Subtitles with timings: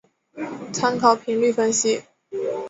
[0.73, 2.01] 参考频率分析。